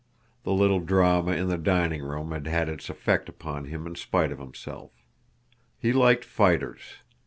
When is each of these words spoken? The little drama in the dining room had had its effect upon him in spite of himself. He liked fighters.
The 0.41 0.51
little 0.51 0.79
drama 0.79 1.33
in 1.33 1.47
the 1.47 1.59
dining 1.59 2.01
room 2.01 2.31
had 2.31 2.47
had 2.47 2.69
its 2.69 2.89
effect 2.89 3.29
upon 3.29 3.65
him 3.65 3.85
in 3.85 3.93
spite 3.93 4.31
of 4.31 4.39
himself. 4.39 4.89
He 5.77 5.93
liked 5.93 6.25
fighters. 6.25 6.81